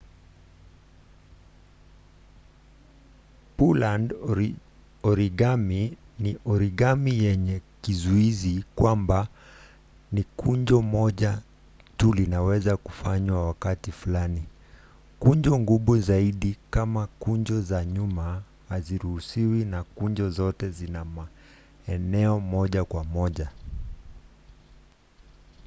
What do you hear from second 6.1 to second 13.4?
ni origami yenye kizuizi kwamba ni kunjo moja tu linaweza fanywa